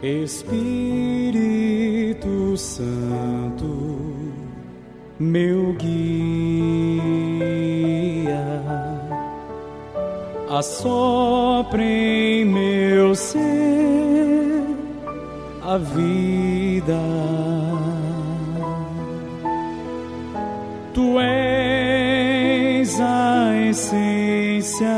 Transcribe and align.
Espírito 0.00 0.56
Santo, 2.56 3.66
meu 5.18 5.72
guia, 5.72 5.98
assopre 10.48 11.82
em 11.82 12.44
meu 12.44 13.12
ser 13.16 14.62
a 15.64 15.78
vida. 15.78 17.00
Tu 20.94 21.18
és 21.18 23.00
a 23.00 23.52
essência 23.68 24.96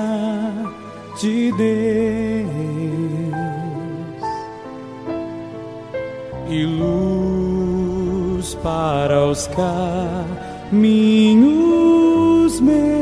de 1.18 1.50
Deus 1.52 2.99
e 6.60 6.66
luz 6.66 8.54
para 8.56 9.24
os 9.24 9.46
caminhos 10.68 10.70
meus. 12.60 13.00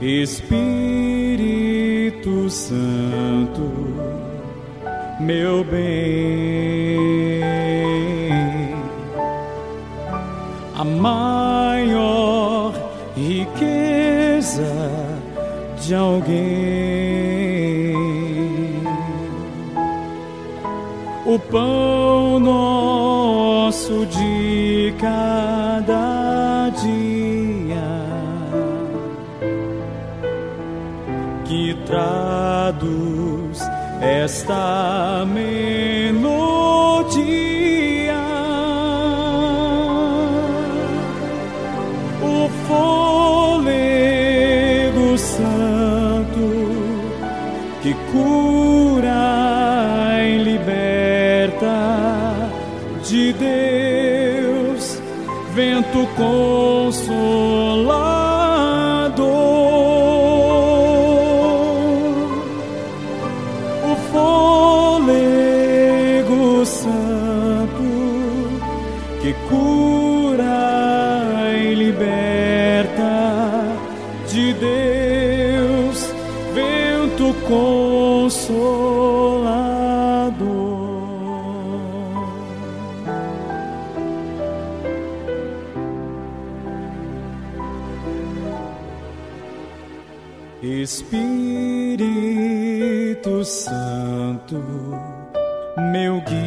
Espírito 0.00 0.50
Santo, 2.50 3.70
meu 5.20 5.62
bem, 5.64 7.40
a 10.74 10.84
maior 10.84 12.72
riqueza 13.16 14.64
de 15.80 15.94
alguém. 15.94 17.33
O 21.26 21.38
pão 21.38 22.38
nosso 22.38 24.04
de 24.04 24.94
cada 25.00 26.68
dia 26.82 28.04
que 31.46 31.74
traduz 31.86 33.60
esta 34.02 35.24
melodia. 35.32 36.14
O 42.20 42.50
fôlego 42.66 43.96
santo 45.16 46.44
que 47.82 47.94
cura 48.12 48.53
de 53.24 53.32
Deus, 53.32 55.00
vento 55.54 56.06
consolador 56.14 57.14
o 63.82 63.96
fôlego 64.12 65.22
santo 66.66 67.88
que 69.22 69.32
cura 69.48 70.44
e 71.56 71.74
liberta 71.74 73.14
de 74.28 74.52
Deus, 74.52 76.12
vento 76.52 77.32
consolador. 77.48 78.64
Espírito 90.64 91.04
Santo, 93.44 94.64
meu 95.92 96.22
guia, 96.22 96.40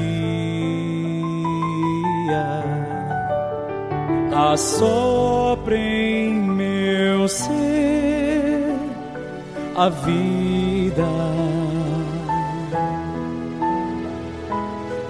assopre 4.51 5.77
em 5.77 6.33
meu 6.33 7.27
ser 7.27 8.75
a 9.75 9.87
vida. 9.89 11.05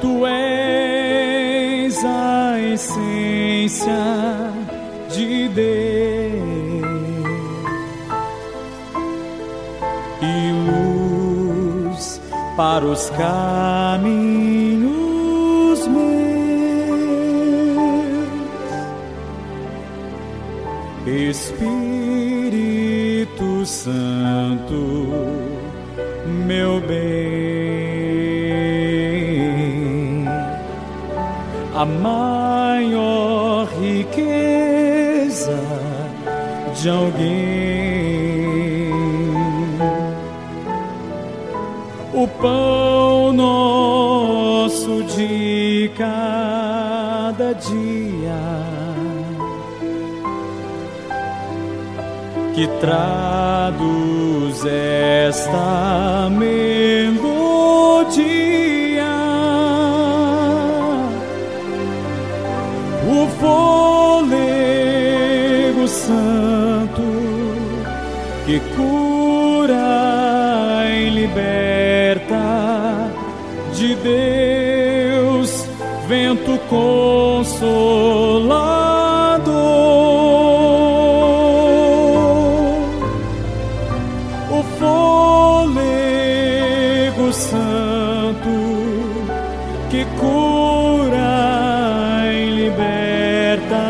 Tu 0.02 0.28
és 0.28 2.04
a 2.04 2.60
essência 2.60 3.94
de 5.10 5.48
Deus 5.48 6.47
para 12.58 12.84
os 12.86 13.10
caminhos 13.12 14.18
meus. 15.88 16.18
Espírito 21.30 22.36
Santo, 23.66 25.08
meu 26.46 26.82
bem, 26.82 26.98
a 31.76 31.86
maior 31.86 33.68
riqueza 33.80 35.58
de 36.82 36.90
alguém 36.90 38.37
o 42.18 42.28
pão 42.28 43.32
nosso 43.32 45.04
de 45.04 45.92
cada 45.96 47.54
dia 47.54 48.58
que 52.56 52.66
traduz 52.80 54.66
esta 54.66 56.28
melodia. 56.32 56.66
O 63.08 63.28
fôlego 63.40 64.28
santo 65.88 67.04
que 68.48 68.60
cura 68.76 69.78
e 70.90 71.10
liberta 71.12 71.77
de 73.74 73.96
Deus, 73.96 75.66
vento 76.08 76.58
consolador. 76.70 77.68
O 84.50 84.64
fôlego 84.80 85.74
santo 87.34 88.50
que 89.90 90.06
cura 90.18 91.12
e 92.32 92.50
liberta 92.52 93.86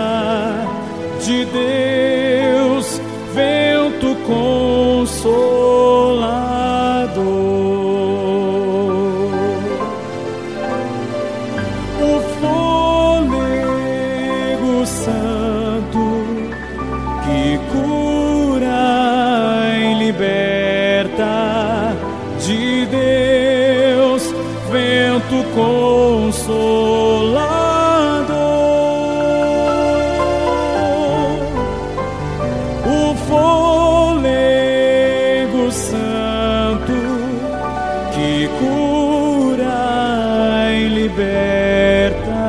de 1.24 1.46
Deus, 1.46 3.00
vento 3.36 4.16
consolador. 4.26 5.18
Cura 17.78 19.74
e 19.78 19.94
liberta 19.96 21.36
de 22.40 22.86
Deus, 22.88 24.24
vento 24.72 25.44
consolador. 25.54 26.58
O 32.86 33.16
fôlego 33.28 34.52
santo 35.72 36.98
que 38.14 38.48
cura 38.60 39.80
e 40.72 40.88
liberta 40.88 42.46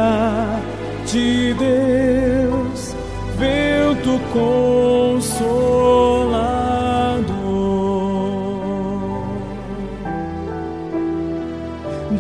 de 1.07 1.55
Deus, 1.55 2.95
vento 3.37 4.19
consolador. 4.33 4.68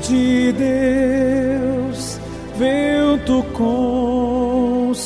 De 0.07 0.53
Deus, 0.53 2.19
vento 2.57 3.43
consolador. 3.53 4.99